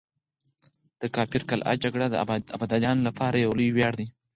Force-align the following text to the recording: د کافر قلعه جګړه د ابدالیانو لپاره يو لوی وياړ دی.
د 1.01 1.03
کافر 1.15 1.41
قلعه 1.49 1.73
جګړه 1.83 2.05
د 2.09 2.15
ابدالیانو 2.57 3.01
لپاره 3.07 3.43
يو 3.45 3.51
لوی 3.57 3.69
وياړ 3.73 3.93
دی. 3.99 4.07